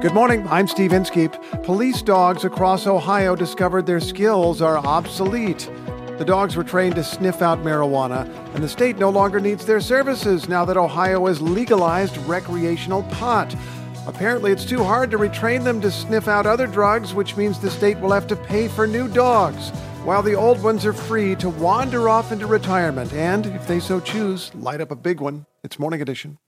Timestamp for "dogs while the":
19.06-20.34